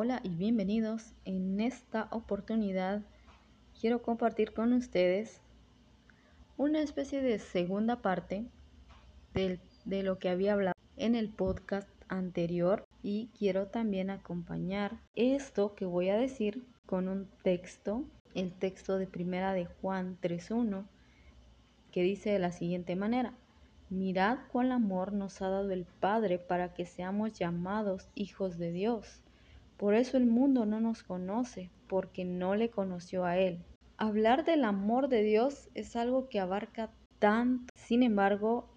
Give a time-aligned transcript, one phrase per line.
[0.00, 1.16] Hola y bienvenidos.
[1.24, 3.02] En esta oportunidad
[3.80, 5.40] quiero compartir con ustedes
[6.56, 8.46] una especie de segunda parte
[9.34, 15.84] de lo que había hablado en el podcast anterior y quiero también acompañar esto que
[15.84, 18.04] voy a decir con un texto,
[18.36, 20.84] el texto de primera de Juan 3.1
[21.90, 23.34] que dice de la siguiente manera.
[23.90, 29.24] Mirad cuál amor nos ha dado el Padre para que seamos llamados hijos de Dios.
[29.78, 33.64] Por eso el mundo no nos conoce, porque no le conoció a Él.
[33.96, 37.72] Hablar del amor de Dios es algo que abarca tanto.
[37.74, 38.68] Sin embargo,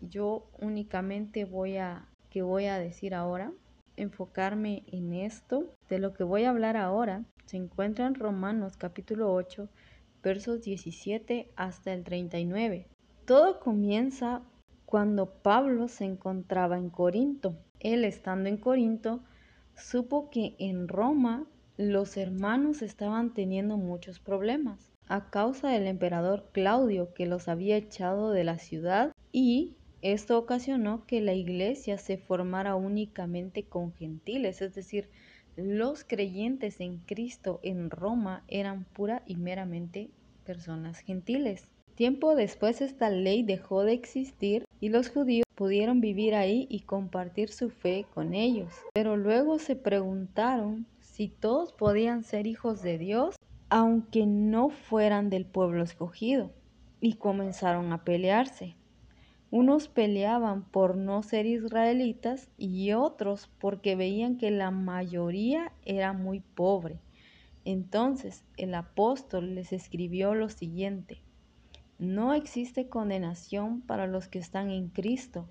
[0.00, 3.52] yo únicamente voy a que voy a decir ahora,
[3.96, 5.74] enfocarme en esto.
[5.88, 9.68] De lo que voy a hablar ahora se encuentra en Romanos capítulo 8,
[10.22, 12.86] versos 17 hasta el 39.
[13.24, 14.42] Todo comienza
[14.86, 17.56] cuando Pablo se encontraba en Corinto.
[17.80, 19.20] Él estando en Corinto,
[19.80, 27.12] supo que en Roma los hermanos estaban teniendo muchos problemas a causa del emperador Claudio
[27.14, 32.74] que los había echado de la ciudad y esto ocasionó que la iglesia se formara
[32.76, 35.10] únicamente con gentiles, es decir,
[35.56, 40.10] los creyentes en Cristo en Roma eran pura y meramente
[40.44, 41.64] personas gentiles.
[41.96, 47.50] Tiempo después esta ley dejó de existir y los judíos pudieron vivir ahí y compartir
[47.50, 48.72] su fe con ellos.
[48.94, 53.36] Pero luego se preguntaron si todos podían ser hijos de Dios
[53.70, 56.50] aunque no fueran del pueblo escogido
[57.00, 58.74] y comenzaron a pelearse.
[59.52, 66.40] Unos peleaban por no ser israelitas y otros porque veían que la mayoría era muy
[66.40, 67.00] pobre.
[67.64, 71.22] Entonces el apóstol les escribió lo siguiente.
[72.00, 75.50] No existe condenación para los que están en Cristo.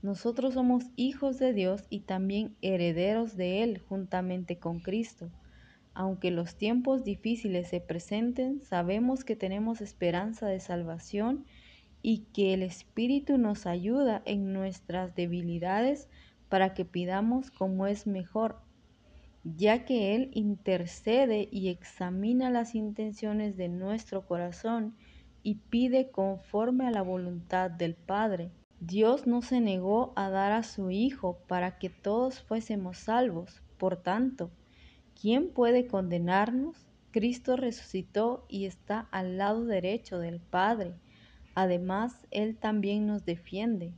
[0.00, 5.30] Nosotros somos hijos de Dios y también herederos de Él juntamente con Cristo.
[5.92, 11.44] Aunque los tiempos difíciles se presenten, sabemos que tenemos esperanza de salvación
[12.00, 16.08] y que el Espíritu nos ayuda en nuestras debilidades
[16.48, 18.56] para que pidamos como es mejor,
[19.44, 24.94] ya que Él intercede y examina las intenciones de nuestro corazón
[25.42, 28.50] y pide conforme a la voluntad del Padre.
[28.80, 33.62] Dios no se negó a dar a su Hijo para que todos fuésemos salvos.
[33.78, 34.50] Por tanto,
[35.20, 36.86] ¿quién puede condenarnos?
[37.10, 40.94] Cristo resucitó y está al lado derecho del Padre.
[41.54, 43.92] Además, Él también nos defiende.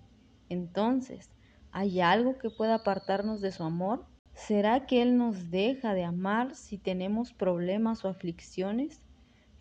[0.48, 1.30] Entonces,
[1.70, 4.06] ¿hay algo que pueda apartarnos de su amor?
[4.34, 9.02] ¿Será que Él nos deja de amar si tenemos problemas o aflicciones?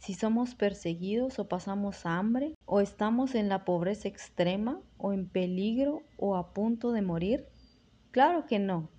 [0.02, 6.02] Si somos perseguidos o pasamos hambre, o estamos en la pobreza extrema, o en peligro,
[6.18, 7.46] o a punto de morir?
[8.10, 8.90] Claro que no.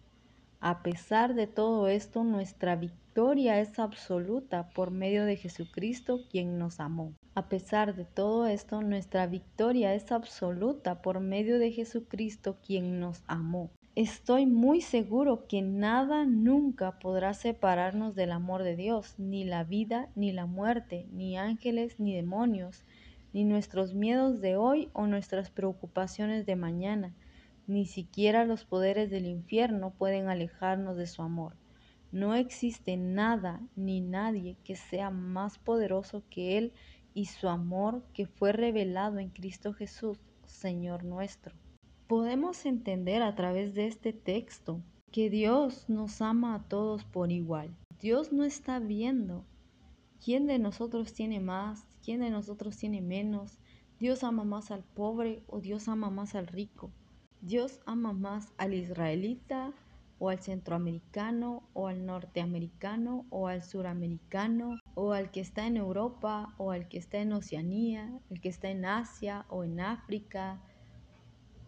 [0.61, 6.79] A pesar de todo esto, nuestra victoria es absoluta por medio de Jesucristo quien nos
[6.79, 7.13] amó.
[7.35, 13.25] A pesar de todo esto, nuestra victoria es absoluta por medio de Jesucristo quien nos
[13.27, 13.73] amó.
[13.95, 20.09] Estoy muy seguro que nada nunca podrá separarnos del amor de Dios, ni la vida,
[20.15, 22.87] ni la muerte, ni ángeles, ni demonios,
[23.35, 27.15] ni nuestros miedos de hoy o nuestras preocupaciones de mañana,
[27.67, 31.55] ni siquiera los poderes del infierno pueden alejarnos de su amor.
[32.13, 36.73] No existe nada ni nadie que sea más poderoso que Él
[37.13, 41.62] y su amor que fue revelado en Cristo Jesús, Señor nuestro.
[42.13, 47.75] Podemos entender a través de este texto que Dios nos ama a todos por igual.
[48.03, 49.47] Dios no está viendo
[50.23, 53.59] quién de nosotros tiene más, quién de nosotros tiene menos.
[53.99, 56.91] Dios ama más al pobre o Dios ama más al rico.
[57.41, 59.73] Dios ama más al israelita
[60.19, 66.55] o al centroamericano o al norteamericano o al suramericano o al que está en Europa
[66.59, 70.61] o al que está en Oceanía, el que está en Asia o en África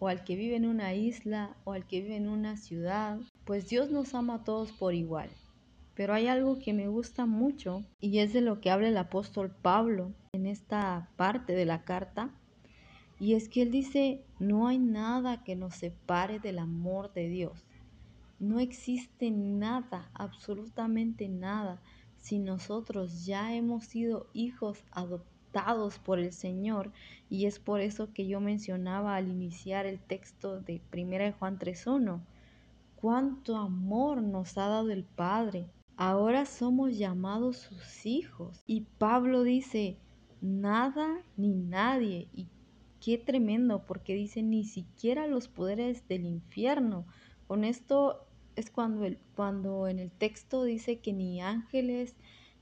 [0.05, 3.71] o al que vive en una isla o al que vive en una ciudad, pues
[3.71, 5.31] Dios nos ama a todos por igual.
[5.95, 9.51] Pero hay algo que me gusta mucho y es de lo que habla el apóstol
[9.63, 12.29] Pablo en esta parte de la carta.
[13.19, 17.65] Y es que él dice, no hay nada que nos separe del amor de Dios.
[18.39, 21.81] No existe nada, absolutamente nada,
[22.21, 25.34] si nosotros ya hemos sido hijos adoptados
[26.05, 26.91] por el Señor
[27.31, 32.21] y es por eso que yo mencionaba al iniciar el texto de 1 Juan 3.1.
[32.97, 35.67] Cuánto amor nos ha dado el Padre.
[35.97, 38.65] Ahora somos llamados sus hijos.
[38.67, 39.97] Y Pablo dice,
[40.41, 42.29] nada ni nadie.
[42.35, 42.49] Y
[43.01, 47.07] qué tremendo, porque dice, ni siquiera los poderes del infierno.
[47.47, 48.27] Con esto
[48.57, 52.17] es cuando, el, cuando en el texto dice que ni ángeles,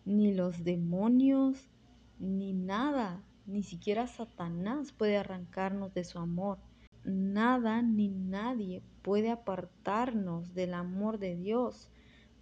[0.05, 1.72] ni los demonios,
[2.19, 6.59] ni nada, ni siquiera Satanás puede arrancarnos de su amor.
[7.05, 11.91] Nada ni nadie puede apartarnos del amor de Dios,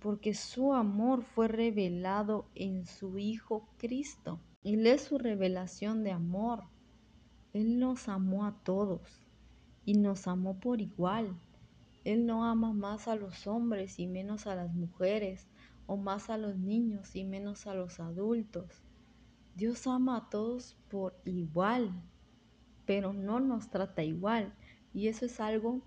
[0.01, 4.41] porque su amor fue revelado en su Hijo Cristo.
[4.63, 6.65] Él es su revelación de amor.
[7.53, 9.21] Él nos amó a todos
[9.85, 11.35] y nos amó por igual.
[12.05, 15.49] Él no ama más a los hombres y menos a las mujeres,
[15.87, 18.85] o más a los niños y menos a los adultos.
[19.55, 21.91] Dios ama a todos por igual,
[22.87, 24.55] pero no nos trata igual.
[24.93, 25.83] Y eso es algo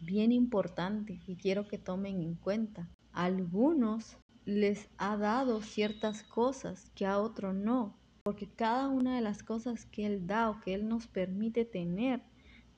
[0.00, 2.88] bien importante que quiero que tomen en cuenta.
[3.12, 9.22] A algunos les ha dado ciertas cosas que a otros no, porque cada una de
[9.22, 12.20] las cosas que Él da o que Él nos permite tener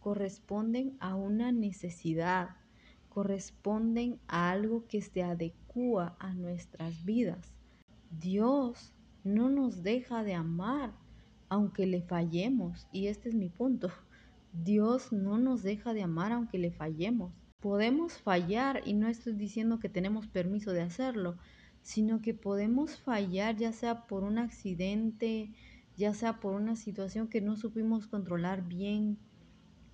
[0.00, 2.50] corresponden a una necesidad,
[3.08, 7.52] corresponden a algo que se adecua a nuestras vidas.
[8.10, 8.92] Dios
[9.26, 10.92] no nos deja de amar
[11.48, 13.90] aunque le fallemos, y este es mi punto.
[14.52, 17.32] Dios no nos deja de amar aunque le fallemos.
[17.60, 21.36] Podemos fallar y no estoy diciendo que tenemos permiso de hacerlo,
[21.82, 25.52] sino que podemos fallar ya sea por un accidente,
[25.96, 29.18] ya sea por una situación que no supimos controlar bien,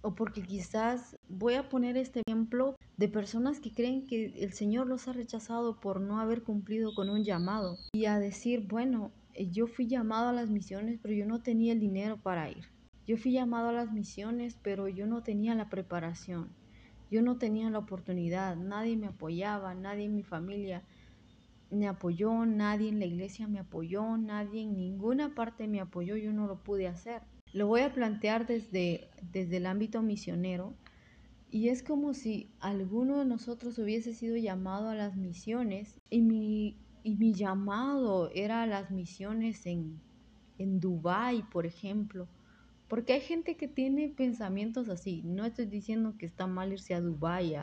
[0.02, 4.86] o porque quizás voy a poner este ejemplo de personas que creen que el Señor
[4.86, 9.66] los ha rechazado por no haber cumplido con un llamado y a decir, bueno, yo
[9.66, 12.64] fui llamado a las misiones, pero yo no tenía el dinero para ir.
[13.06, 16.50] Yo fui llamado a las misiones, pero yo no tenía la preparación.
[17.10, 20.82] Yo no tenía la oportunidad, nadie me apoyaba, nadie en mi familia
[21.70, 26.32] me apoyó, nadie en la iglesia me apoyó, nadie en ninguna parte me apoyó, yo
[26.32, 27.22] no lo pude hacer.
[27.52, 30.74] Lo voy a plantear desde, desde el ámbito misionero
[31.50, 36.76] y es como si alguno de nosotros hubiese sido llamado a las misiones y mi,
[37.02, 40.00] y mi llamado era a las misiones en,
[40.58, 42.28] en Dubái, por ejemplo.
[42.88, 45.22] Porque hay gente que tiene pensamientos así.
[45.24, 47.54] No estoy diciendo que está mal irse a Dubái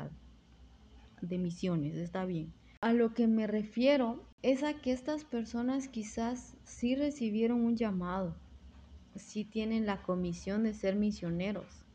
[1.22, 2.52] de misiones, está bien.
[2.82, 8.36] A lo que me refiero es a que estas personas quizás sí recibieron un llamado,
[9.16, 11.86] sí tienen la comisión de ser misioneros,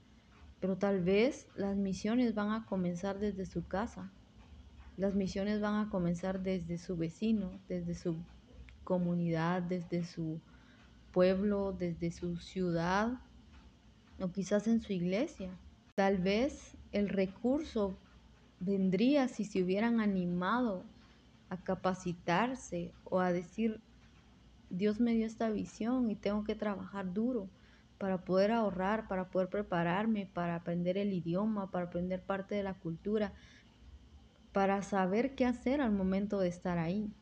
[0.61, 4.13] pero tal vez las misiones van a comenzar desde su casa,
[4.97, 8.17] las misiones van a comenzar desde su vecino, desde su
[8.85, 10.41] comunidad, desde su
[11.13, 13.21] pueblo, desde su ciudad
[14.21, 15.51] o quizás en su iglesia.
[15.95, 17.97] Tal vez el recurso
[18.61, 20.85] vendría si se hubieran animado
[21.49, 23.81] a capacitarse o a decir,
[24.71, 27.49] Dios me dio esta visión y tengo que trabajar duro
[27.99, 32.75] para poder ahorrar, para poder prepararme, para aprender el idioma, para aprender parte de la
[32.75, 33.33] cultura,
[34.55, 37.13] para saber qué hacer al momento de estar ahí.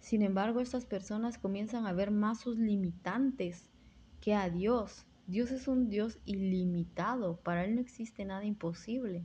[0.00, 3.70] Sin embargo, estas personas comienzan a ver más sus limitantes
[4.20, 5.06] que a Dios.
[5.28, 9.24] Dios es un Dios ilimitado, para Él no existe nada imposible.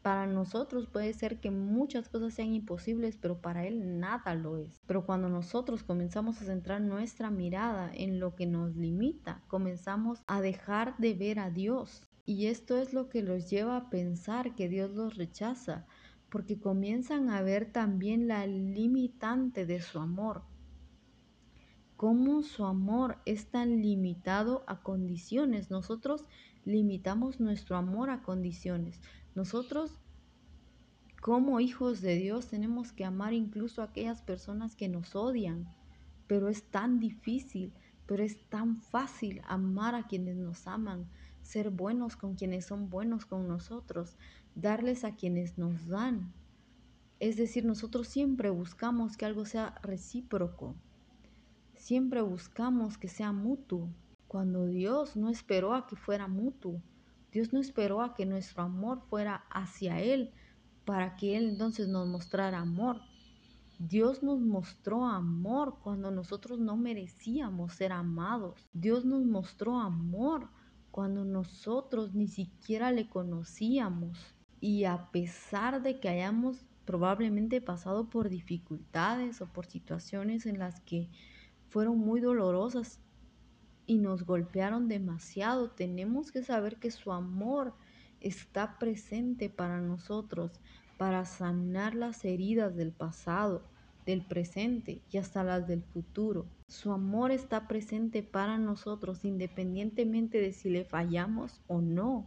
[0.00, 4.80] Para nosotros puede ser que muchas cosas sean imposibles, pero para Él nada lo es.
[4.86, 10.40] Pero cuando nosotros comenzamos a centrar nuestra mirada en lo que nos limita, comenzamos a
[10.40, 12.08] dejar de ver a Dios.
[12.24, 15.84] Y esto es lo que los lleva a pensar que Dios los rechaza,
[16.34, 20.42] porque comienzan a ver también la limitante de su amor.
[21.96, 25.70] Cómo su amor es tan limitado a condiciones.
[25.70, 26.24] Nosotros
[26.64, 29.00] limitamos nuestro amor a condiciones.
[29.36, 30.00] Nosotros,
[31.22, 35.72] como hijos de Dios, tenemos que amar incluso a aquellas personas que nos odian,
[36.26, 37.72] pero es tan difícil,
[38.06, 41.08] pero es tan fácil amar a quienes nos aman,
[41.44, 44.16] ser buenos con quienes son buenos con nosotros,
[44.54, 46.32] darles a quienes nos dan.
[47.20, 50.74] Es decir, nosotros siempre buscamos que algo sea recíproco,
[51.76, 53.88] siempre buscamos que sea mutuo,
[54.26, 56.82] cuando Dios no esperó a que fuera mutuo.
[57.30, 60.32] Dios no esperó a que nuestro amor fuera hacia Él
[60.84, 63.00] para que Él entonces nos mostrara amor.
[63.78, 68.68] Dios nos mostró amor cuando nosotros no merecíamos ser amados.
[68.72, 70.48] Dios nos mostró amor
[70.94, 74.16] cuando nosotros ni siquiera le conocíamos.
[74.60, 80.78] Y a pesar de que hayamos probablemente pasado por dificultades o por situaciones en las
[80.82, 81.10] que
[81.68, 83.00] fueron muy dolorosas
[83.86, 87.74] y nos golpearon demasiado, tenemos que saber que su amor
[88.20, 90.60] está presente para nosotros,
[90.96, 93.64] para sanar las heridas del pasado,
[94.06, 96.46] del presente y hasta las del futuro.
[96.68, 102.26] Su amor está presente para nosotros independientemente de si le fallamos o no.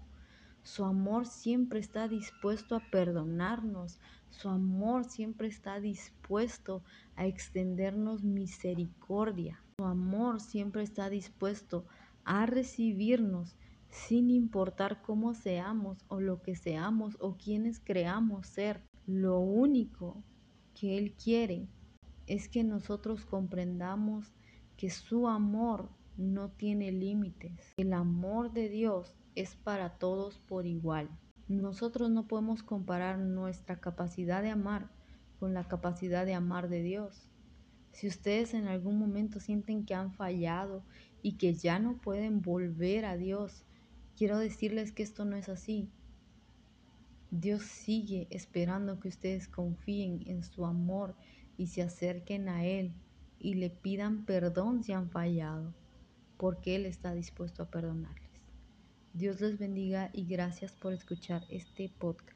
[0.63, 3.99] Su amor siempre está dispuesto a perdonarnos.
[4.29, 6.83] Su amor siempre está dispuesto
[7.15, 9.61] a extendernos misericordia.
[9.77, 11.85] Su amor siempre está dispuesto
[12.25, 13.55] a recibirnos
[13.89, 18.81] sin importar cómo seamos o lo que seamos o quienes creamos ser.
[19.05, 20.21] Lo único
[20.79, 21.67] que Él quiere
[22.27, 24.31] es que nosotros comprendamos
[24.75, 27.73] que su amor no tiene límites.
[27.77, 31.09] El amor de Dios es para todos por igual.
[31.47, 34.89] Nosotros no podemos comparar nuestra capacidad de amar
[35.39, 37.29] con la capacidad de amar de Dios.
[37.91, 40.83] Si ustedes en algún momento sienten que han fallado
[41.21, 43.63] y que ya no pueden volver a Dios,
[44.15, 45.89] quiero decirles que esto no es así.
[47.31, 51.15] Dios sigue esperando que ustedes confíen en su amor
[51.57, 52.93] y se acerquen a Él
[53.39, 55.73] y le pidan perdón si han fallado,
[56.37, 58.27] porque Él está dispuesto a perdonarles.
[59.13, 62.27] Dios les bendiga y gracias por escuchar este podcast.